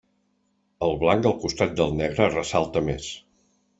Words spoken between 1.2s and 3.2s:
al costat del negre ressalta més.